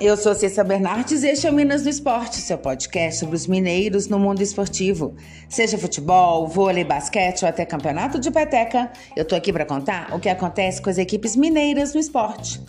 [0.00, 3.46] eu sou Cissa Bernardes e este é o Minas do Esporte, seu podcast sobre os
[3.46, 5.14] mineiros no mundo esportivo.
[5.48, 10.20] Seja futebol, vôlei, basquete ou até campeonato de peteca, eu tô aqui para contar o
[10.20, 12.60] que acontece com as equipes mineiras no esporte.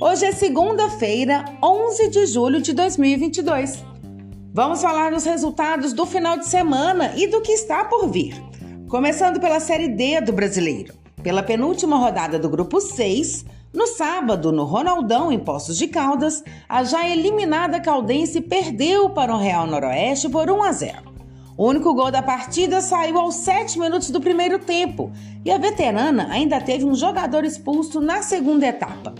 [0.00, 3.84] Hoje é segunda-feira, 11 de julho de 2022.
[4.54, 8.40] Vamos falar dos resultados do final de semana e do que está por vir.
[8.88, 10.94] Começando pela Série D do Brasileiro.
[11.22, 16.84] Pela penúltima rodada do Grupo 6, no sábado, no Ronaldão, em Poços de Caldas, a
[16.84, 20.96] já eliminada Caldense perdeu para o Real Noroeste por 1 a 0.
[21.56, 25.12] O único gol da partida saiu aos 7 minutos do primeiro tempo
[25.44, 29.14] e a veterana ainda teve um jogador expulso na segunda etapa.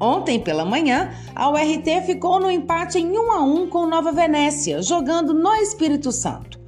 [0.00, 4.82] Ontem pela manhã, a URT ficou no empate em 1 a 1 com Nova Venécia,
[4.82, 6.58] jogando no Espírito Santo.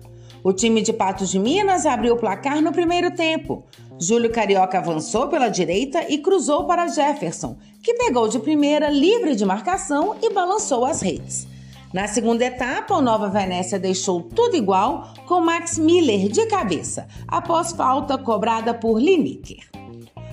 [0.43, 3.65] O time de Patos de Minas abriu o placar no primeiro tempo.
[4.01, 9.45] Júlio Carioca avançou pela direita e cruzou para Jefferson, que pegou de primeira livre de
[9.45, 11.47] marcação e balançou as redes.
[11.93, 17.73] Na segunda etapa, o Nova Venécia deixou tudo igual com Max Miller de cabeça, após
[17.73, 19.69] falta cobrada por Lineker.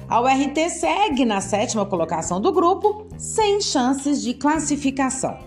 [0.08, 5.38] A URT segue na sétima colocação do grupo, sem chances de classificação.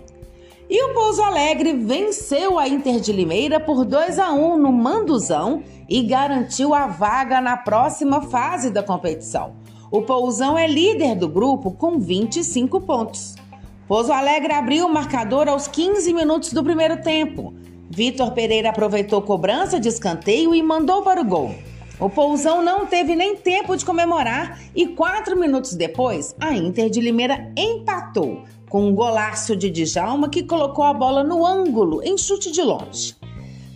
[0.71, 5.65] E o Pouso Alegre venceu a Inter de Limeira por 2 a 1 no Manduzão
[5.89, 9.57] e garantiu a vaga na próxima fase da competição.
[9.91, 13.35] O Pousão é líder do grupo com 25 pontos.
[13.89, 17.53] Pouso Alegre abriu o marcador aos 15 minutos do primeiro tempo.
[17.91, 21.53] Vitor Pereira aproveitou cobrança de escanteio e mandou para o gol.
[21.99, 27.01] O Pousão não teve nem tempo de comemorar e quatro minutos depois, a Inter de
[27.01, 32.51] Limeira empatou com um golaço de Djalma que colocou a bola no ângulo em chute
[32.51, 33.17] de longe.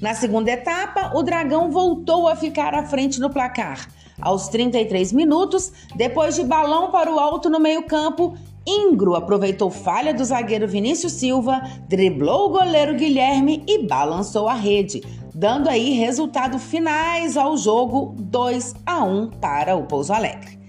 [0.00, 3.89] Na segunda etapa, o Dragão voltou a ficar à frente no placar.
[4.20, 10.25] Aos 33 minutos, depois de balão para o alto no meio-campo, Ingro aproveitou falha do
[10.25, 15.03] zagueiro Vinícius Silva, driblou o goleiro Guilherme e balançou a rede,
[15.34, 20.63] dando aí resultado finais ao jogo 2 a 1 para o Pouso Alegre.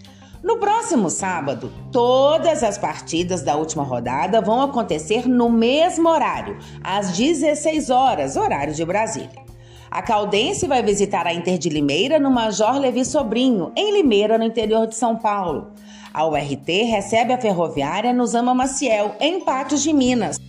[0.45, 7.17] No próximo sábado, todas as partidas da última rodada vão acontecer no mesmo horário, às
[7.17, 9.43] 16 horas, horário de Brasília.
[9.89, 14.43] A Caldense vai visitar a Inter de Limeira no Major Levi Sobrinho, em Limeira, no
[14.43, 15.71] interior de São Paulo.
[16.13, 20.39] A URT recebe a Ferroviária no Zama Maciel, em Patos de Minas.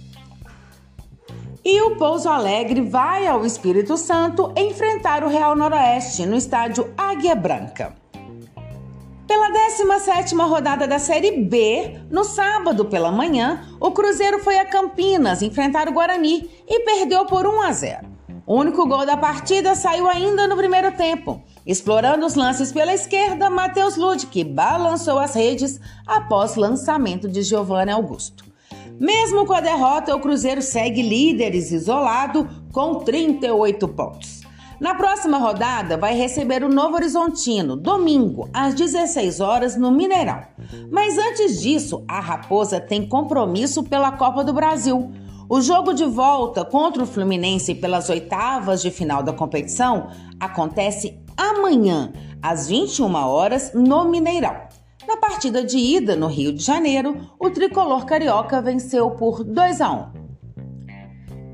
[1.64, 7.34] E o Pouso Alegre vai ao Espírito Santo enfrentar o Real Noroeste no estádio Águia
[7.34, 7.94] Branca.
[9.26, 15.42] Pela 17ª rodada da Série B, no sábado pela manhã, o Cruzeiro foi a Campinas
[15.42, 18.06] enfrentar o Guarani e perdeu por 1 a 0.
[18.46, 21.42] O único gol da partida saiu ainda no primeiro tempo.
[21.66, 28.44] Explorando os lances pela esquerda, Matheus Ludwig balançou as redes após lançamento de Giovanni Augusto.
[29.00, 34.35] Mesmo com a derrota, o Cruzeiro segue líderes isolado com 38 pontos.
[34.78, 40.42] Na próxima rodada, vai receber o Novo Horizontino, domingo, às 16 horas, no Mineirão.
[40.90, 45.10] Mas antes disso, a Raposa tem compromisso pela Copa do Brasil.
[45.48, 52.12] O jogo de volta contra o Fluminense pelas oitavas de final da competição acontece amanhã,
[52.42, 54.56] às 21 horas, no Mineirão.
[55.08, 59.90] Na partida de ida no Rio de Janeiro, o tricolor carioca venceu por 2 a
[59.90, 60.15] 1.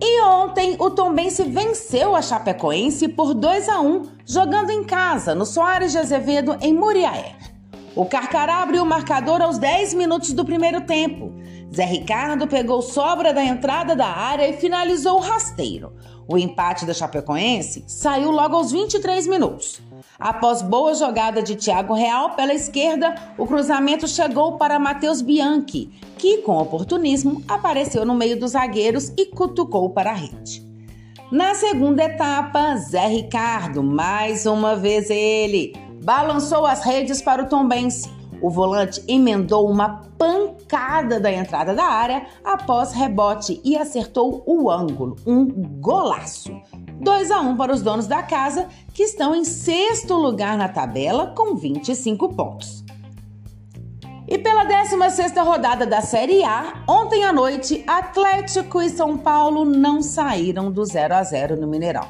[0.04, 5.46] E ontem o Tombense venceu a Chapecoense por 2 a 1, jogando em casa no
[5.46, 7.36] Soares de Azevedo em Muriaé.
[7.94, 11.32] O Carcará abriu o marcador aos 10 minutos do primeiro tempo.
[11.72, 15.92] Zé Ricardo pegou sobra da entrada da área e finalizou o rasteiro.
[16.26, 19.80] O empate da Chapecoense saiu logo aos 23 minutos.
[20.18, 26.38] Após boa jogada de Thiago Real pela esquerda, o cruzamento chegou para Matheus Bianchi, que,
[26.38, 30.72] com oportunismo, apareceu no meio dos zagueiros e cutucou para a rede.
[31.30, 35.74] Na segunda etapa, Zé Ricardo, mais uma vez ele,
[36.04, 38.10] balançou as redes para o Tombense.
[38.42, 45.16] O volante emendou uma pancada da entrada da área após rebote e acertou o ângulo,
[45.24, 45.46] um
[45.80, 46.52] golaço.
[47.02, 51.34] 2 a 1 para os donos da casa, que estão em sexto lugar na tabela
[51.36, 52.84] com 25 pontos.
[54.28, 60.00] E pela 16ª rodada da Série A, ontem à noite, Atlético e São Paulo não
[60.00, 62.06] saíram do 0 a 0 no Mineirão.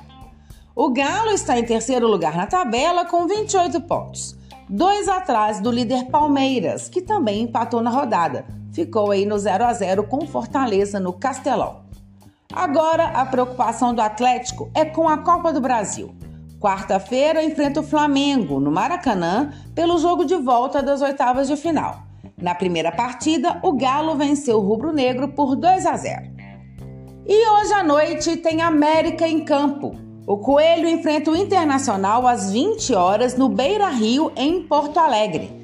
[0.76, 4.36] O Galo está em terceiro lugar na tabela com 28 pontos,
[4.68, 8.44] dois atrás do líder Palmeiras, que também empatou na rodada.
[8.74, 11.81] Ficou aí no 0 a 0 com Fortaleza no Castelão.
[12.52, 16.14] Agora, a preocupação do Atlético é com a Copa do Brasil.
[16.60, 22.02] Quarta-feira enfrenta o Flamengo no Maracanã pelo jogo de volta das oitavas de final.
[22.36, 26.30] Na primeira partida, o Galo venceu o Rubro Negro por 2 a 0.
[27.26, 29.96] E hoje à noite tem América em campo.
[30.26, 35.61] O Coelho enfrenta o Internacional às 20 horas no Beira Rio, em Porto Alegre.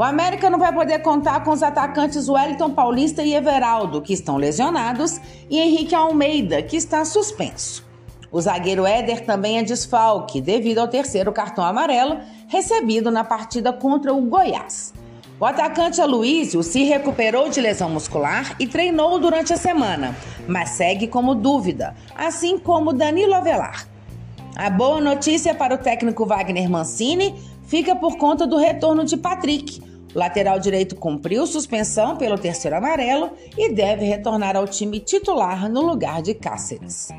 [0.00, 4.38] O América não vai poder contar com os atacantes Wellington Paulista e Everaldo, que estão
[4.38, 5.20] lesionados,
[5.50, 7.86] e Henrique Almeida, que está suspenso.
[8.32, 12.16] O zagueiro Éder também é desfalque, devido ao terceiro cartão amarelo
[12.48, 14.94] recebido na partida contra o Goiás.
[15.38, 20.16] O atacante Aloysio se recuperou de lesão muscular e treinou durante a semana,
[20.48, 23.86] mas segue como dúvida, assim como Danilo Avelar.
[24.56, 29.80] A boa notícia para o técnico Wagner Mancini fica por conta do retorno de Patrick.
[30.12, 35.80] O lateral direito cumpriu suspensão pelo terceiro amarelo e deve retornar ao time titular no
[35.80, 37.10] lugar de Cáceres.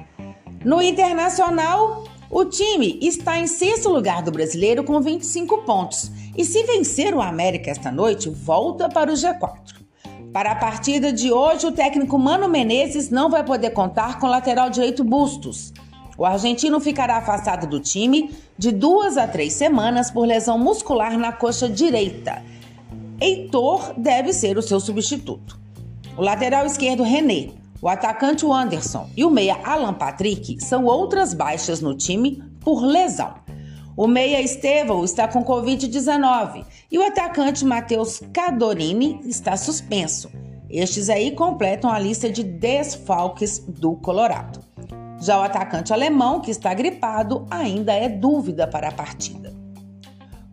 [0.66, 6.64] No Internacional, o time está em sexto lugar do brasileiro com 25 pontos e, se
[6.64, 9.80] vencer o América esta noite, volta para o G4.
[10.34, 14.30] Para a partida de hoje, o técnico Mano Menezes não vai poder contar com o
[14.30, 15.72] lateral direito Bustos.
[16.18, 18.30] O argentino ficará afastado do time
[18.62, 22.44] de duas a três semanas por lesão muscular na coxa direita.
[23.20, 25.60] Heitor deve ser o seu substituto.
[26.16, 27.50] O lateral esquerdo René,
[27.82, 33.34] o atacante Anderson e o meia Alan Patrick são outras baixas no time por lesão.
[33.98, 40.30] O meia Estevão está com Covid-19 e o atacante Matheus Cadorini está suspenso.
[40.70, 44.71] Estes aí completam a lista de desfalques do Colorado.
[45.22, 49.54] Já o atacante alemão, que está gripado, ainda é dúvida para a partida.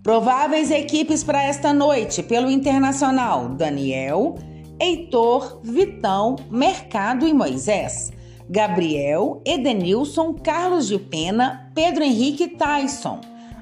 [0.02, 4.36] Prováveis equipes para esta noite pelo Internacional: Daniel,
[4.80, 8.12] Heitor, Vitão, Mercado e Moisés.
[8.50, 13.20] Gabriel, Edenilson, Carlos de Pena, Pedro Henrique Tyson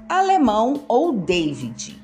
[0.09, 2.01] alemão ou David.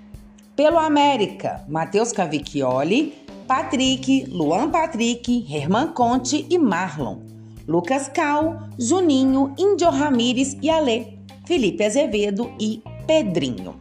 [0.57, 3.15] Pelo América, Matheus Cavicchioli,
[3.47, 7.21] Patrick, Luan Patrick, Herman Conte e Marlon.
[7.67, 11.15] Lucas Cal, Juninho, Índio Ramires e Alê,
[11.47, 13.77] Felipe Azevedo e Pedrinho.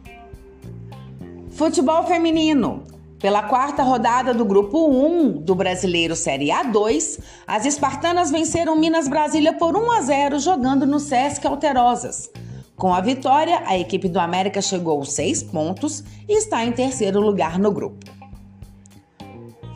[1.50, 2.84] Futebol feminino.
[3.18, 9.52] Pela quarta rodada do Grupo 1 do Brasileiro Série A2, as espartanas venceram Minas Brasília
[9.52, 12.28] por 1 a 0 jogando no Sesc Alterosas.
[12.74, 17.20] Com a vitória, a equipe do América chegou aos seis pontos e está em terceiro
[17.20, 18.04] lugar no grupo.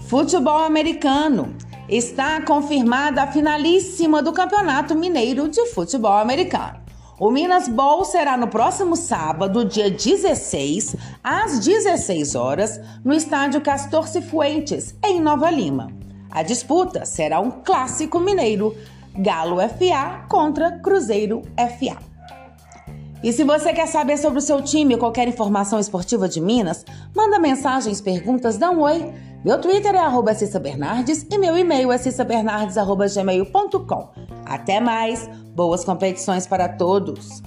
[0.08, 1.54] Futebol americano.
[1.88, 6.80] Está confirmada a finalíssima do Campeonato Mineiro de Futebol Americano.
[7.16, 14.08] O Minas Bowl será no próximo sábado, dia 16, às 16 horas, no estádio Castor
[14.08, 15.92] Cifuentes, em Nova Lima.
[16.28, 18.74] A disputa será um clássico mineiro,
[19.16, 21.98] Galo FA contra Cruzeiro FA.
[23.22, 26.84] E se você quer saber sobre o seu time ou qualquer informação esportiva de Minas,
[27.14, 29.12] manda mensagens, perguntas, dá um oi.
[29.46, 34.08] Meu Twitter é arroba Cissa Bernardes e meu e-mail é cissabernardes.gmail.com.
[34.44, 37.44] Até mais, boas competições para todos!